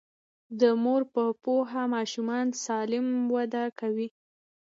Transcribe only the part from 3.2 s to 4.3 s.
وده کوي.